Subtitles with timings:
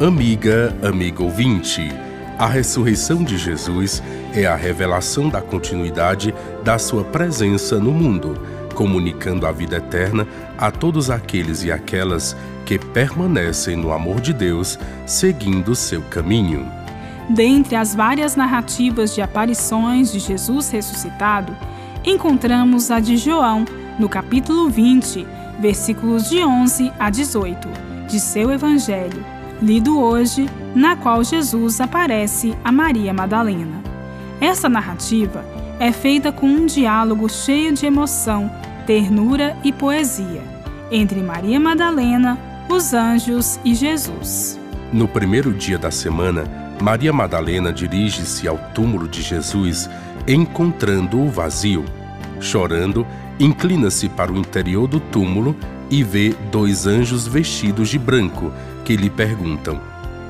[0.00, 1.90] Amiga, amigo ouvinte,
[2.38, 4.00] a ressurreição de Jesus
[4.32, 6.32] é a revelação da continuidade
[6.62, 8.40] da sua presença no mundo,
[8.76, 10.24] comunicando a vida eterna
[10.56, 16.64] a todos aqueles e aquelas que permanecem no amor de Deus, seguindo seu caminho.
[17.28, 21.56] Dentre as várias narrativas de aparições de Jesus ressuscitado,
[22.04, 23.64] encontramos a de João,
[23.98, 25.26] no capítulo 20,
[25.58, 27.68] versículos de 11 a 18,
[28.06, 33.82] de seu Evangelho, lido hoje, na qual Jesus aparece a Maria Madalena.
[34.40, 35.44] Essa narrativa
[35.80, 38.50] é feita com um diálogo cheio de emoção,
[38.86, 40.58] ternura e poesia
[40.90, 44.58] entre Maria Madalena, os anjos e Jesus.
[44.92, 46.44] No primeiro dia da semana,
[46.80, 49.88] Maria Madalena dirige-se ao túmulo de Jesus,
[50.26, 51.84] encontrando-o vazio.
[52.40, 53.06] Chorando,
[53.38, 55.54] inclina-se para o interior do túmulo
[55.90, 58.52] e vê dois anjos vestidos de branco
[58.84, 59.80] que lhe perguntam: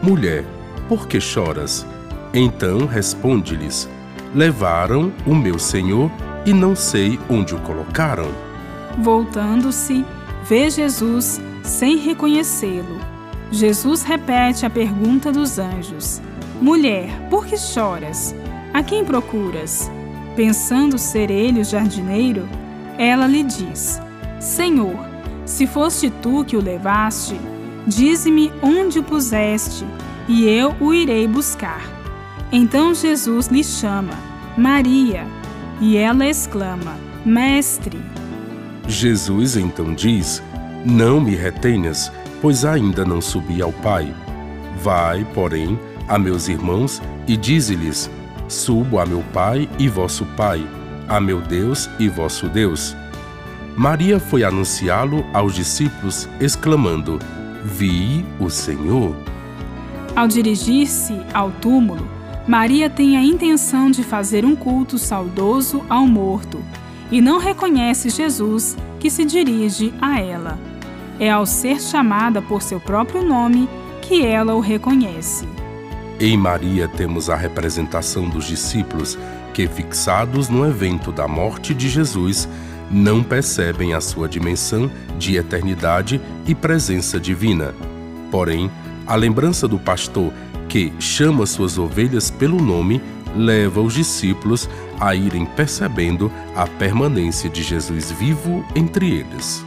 [0.02, 0.44] Mulher,
[0.88, 1.86] por que choras?
[2.32, 3.88] Então responde-lhes:
[4.34, 6.10] Levaram o meu senhor
[6.44, 8.30] e não sei onde o colocaram.
[8.98, 10.04] Voltando-se,
[10.48, 12.98] vê Jesus sem reconhecê-lo.
[13.50, 16.20] Jesus repete a pergunta dos anjos:
[16.60, 18.34] Mulher, por que choras?
[18.72, 19.90] A quem procuras?
[20.36, 22.48] Pensando ser ele o jardineiro,
[22.98, 24.02] ela lhe diz:
[24.40, 24.98] Senhor,
[25.46, 27.40] se foste tu que o levaste,
[27.86, 29.86] dize-me onde o puseste,
[30.28, 31.82] e eu o irei buscar.
[32.52, 34.12] Então Jesus lhe chama,
[34.56, 35.24] Maria,
[35.80, 37.98] e ela exclama, Mestre.
[38.86, 40.42] Jesus então diz:
[40.84, 44.12] Não me retenhas, pois ainda não subi ao Pai.
[44.82, 48.10] Vai, porém, a meus irmãos e dize-lhes:
[48.48, 50.66] Subo a meu Pai e vosso Pai,
[51.08, 52.96] a meu Deus e vosso Deus.
[53.76, 57.18] Maria foi anunciá-lo aos discípulos, exclamando:
[57.64, 59.16] Vi o Senhor.
[60.14, 62.06] Ao dirigir-se ao túmulo,
[62.46, 66.60] Maria tem a intenção de fazer um culto saudoso ao morto
[67.10, 70.58] e não reconhece Jesus que se dirige a ela.
[71.20, 73.68] É ao ser chamada por seu próprio nome
[74.02, 75.46] que ela o reconhece.
[76.20, 79.16] Em Maria temos a representação dos discípulos
[79.58, 82.48] que, fixados no evento da morte de Jesus,
[82.88, 84.88] não percebem a sua dimensão
[85.18, 87.74] de eternidade e presença divina.
[88.30, 88.70] Porém,
[89.04, 90.32] a lembrança do pastor
[90.68, 93.02] que chama suas ovelhas pelo nome
[93.34, 94.70] leva os discípulos
[95.00, 99.66] a irem percebendo a permanência de Jesus vivo entre eles.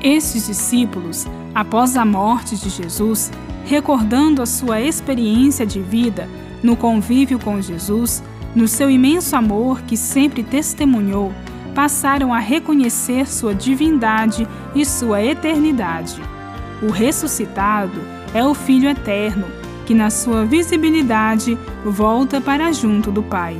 [0.00, 3.28] Estes discípulos, após a morte de Jesus,
[3.64, 6.28] recordando a sua experiência de vida
[6.62, 8.22] no convívio com Jesus,
[8.54, 11.32] no seu imenso amor que sempre testemunhou,
[11.74, 16.20] passaram a reconhecer sua divindade e sua eternidade.
[16.82, 18.00] O ressuscitado
[18.34, 19.46] é o Filho eterno,
[19.86, 23.56] que na sua visibilidade volta para junto do Pai.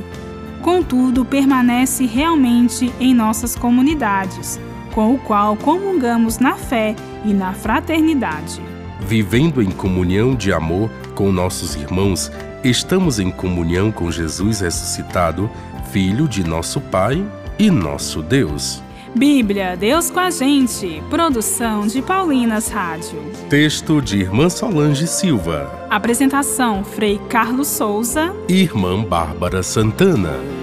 [0.61, 4.59] Contudo, permanece realmente em nossas comunidades,
[4.93, 6.95] com o qual comungamos na fé
[7.25, 8.61] e na fraternidade.
[9.01, 12.31] Vivendo em comunhão de amor com nossos irmãos,
[12.63, 15.49] estamos em comunhão com Jesus ressuscitado,
[15.91, 17.23] Filho de nosso Pai
[17.59, 18.81] e nosso Deus.
[19.15, 21.03] Bíblia, Deus com a gente.
[21.09, 23.21] Produção de Paulinas Rádio.
[23.47, 25.87] Texto de Irmã Solange Silva.
[25.89, 30.62] Apresentação: Frei Carlos Souza e Irmã Bárbara Santana.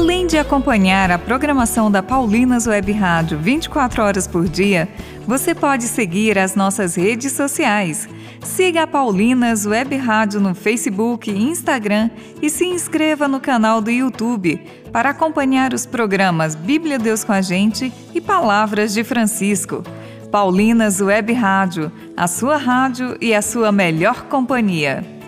[0.00, 4.88] Além de acompanhar a programação da Paulinas Web Rádio 24 horas por dia,
[5.26, 8.08] você pode seguir as nossas redes sociais.
[8.42, 12.08] Siga a Paulinas Web Rádio no Facebook e Instagram
[12.40, 14.58] e se inscreva no canal do YouTube
[14.90, 19.84] para acompanhar os programas Bíblia Deus com a Gente e Palavras de Francisco.
[20.32, 25.19] Paulinas Web Rádio, a sua rádio e a sua melhor companhia.